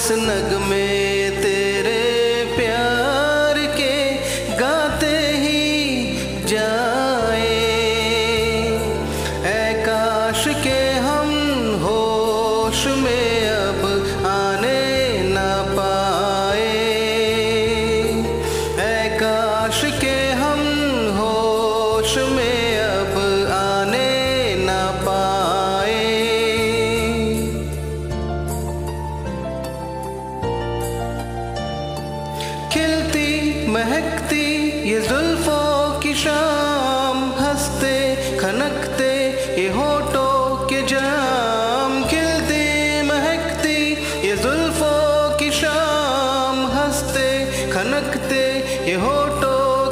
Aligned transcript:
बस 0.00 0.12
नगमे 0.18 0.84
तेरे 1.42 2.00
प्यार 2.56 3.58
के 3.76 3.96
गाते 4.56 5.16
ही 5.42 6.46
जाए। 6.48 7.58
ऐ 9.44 9.72
काश 9.84 10.44
के 10.64 10.80
हम 11.06 11.28
होश 11.84 12.86
में 13.02 13.48
अब 13.48 13.84
आने 14.28 14.80
ना 15.34 15.50
पाए। 15.76 16.72
ऐ 18.78 19.18
काश 19.20 19.80
के 20.00 20.16
हम 20.42 20.62
होश 21.20 22.16
में 22.36 22.59
महकती 34.00 34.90
ये 34.90 35.00
जुल्फों 35.00 36.00
की 36.00 36.14
शाम, 36.14 37.18
हँसते, 37.38 37.96
खनकते, 38.36 39.12
ये 39.60 39.68
होठों 39.68 40.68
के 40.68 40.80
जाम, 40.86 42.04
खिलती, 42.08 42.64
महकती, 43.08 43.78
ये 44.28 44.36
जुल्फों 44.36 45.38
की 45.38 45.50
शाम, 45.50 46.64
हँसते, 46.76 47.28
खनकते, 47.72 48.42
ये 48.90 48.96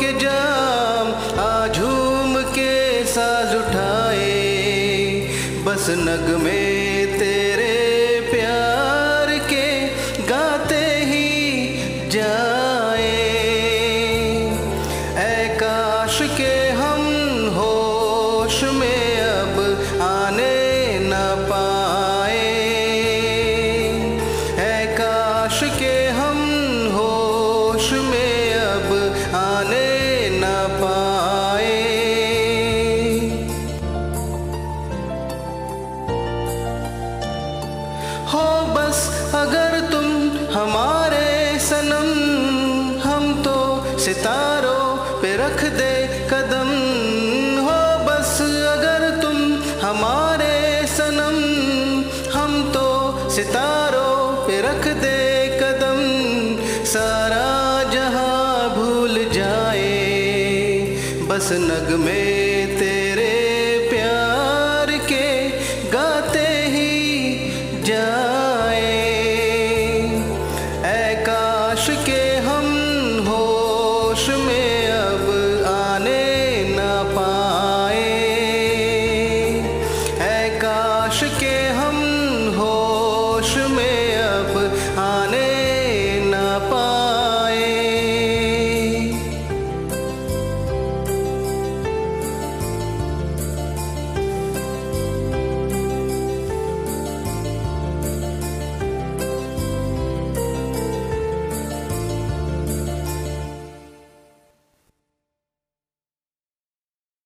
के 0.00 0.12
जाम 0.18 1.14
आ 1.40 1.68
झूम 1.68 2.42
के 2.58 3.04
साज 3.04 3.54
उठाए, 3.54 4.30
बस 5.66 5.86
नगमे 5.98 6.81
के 25.62 26.08
हम 26.08 26.38
होश 26.92 27.92
में 27.92 28.54
अब 28.54 28.88
आने 29.34 30.28
न 30.32 30.44
पाए। 30.80 31.80
हो 38.32 38.46
बस 38.74 39.00
अगर 39.34 39.80
तुम 39.90 40.06
हमारे 40.52 41.58
सनम, 41.58 42.10
हम 43.00 43.42
तो 43.42 43.58
सितारों 43.98 44.84
पे 45.22 45.36
रख 45.36 45.64
दे 45.78 45.94
कदम। 46.30 46.70
हो 47.66 47.80
बस 48.06 48.38
अगर 48.68 49.10
तुम 49.22 49.36
हमारे 49.80 50.86
सनम, 50.86 51.38
हम 52.32 52.62
तो 52.72 52.86
सितारों 53.30 54.16
पे 54.46 54.60
रख 54.60 54.86
दे 55.02 55.20
सारा 56.92 57.90
जहाँ 57.90 58.68
भूल 58.74 59.14
जाए 59.32 59.92
बस 61.28 61.48
नगमे 61.62 62.20
तेरे 62.78 63.01